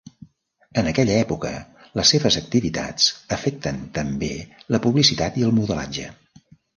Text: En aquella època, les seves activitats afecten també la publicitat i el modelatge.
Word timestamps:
En 0.81 0.87
aquella 0.91 1.17
època, 1.25 1.49
les 1.99 2.13
seves 2.15 2.37
activitats 2.41 3.09
afecten 3.37 3.77
també 3.99 4.31
la 4.77 4.81
publicitat 4.87 5.39
i 5.43 5.47
el 5.49 5.55
modelatge. 5.59 6.07